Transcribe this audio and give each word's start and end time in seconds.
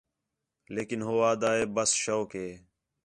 لیکن 0.75 0.99
ہو 1.07 1.13
آھدا 1.29 1.49
ہے 1.57 1.63
ٻس 1.75 1.91
شوق 2.03 2.29
ہِے 2.39 2.47